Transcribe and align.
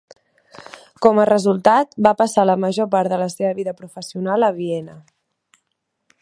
Com 1.05 1.19
a 1.23 1.25
resultat, 1.29 1.93
va 2.07 2.13
passar 2.21 2.45
la 2.51 2.55
major 2.63 2.89
part 2.97 3.13
de 3.15 3.21
la 3.25 3.29
seva 3.35 3.53
vida 3.61 3.75
professional 3.83 4.49
a 4.49 4.51
Viena. 4.57 4.97